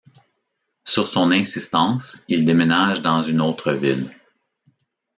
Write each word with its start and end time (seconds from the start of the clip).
Sur 0.83 1.07
son 1.07 1.29
insistance, 1.31 2.17
ils 2.27 2.43
déménagent 2.43 3.03
dans 3.03 3.21
une 3.21 3.39
autre 3.39 3.71
ville. 3.71 4.09